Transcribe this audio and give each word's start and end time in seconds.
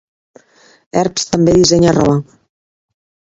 Herbst 1.01 1.29
també 1.35 1.55
dissenya 1.57 1.93
roba. 1.99 2.17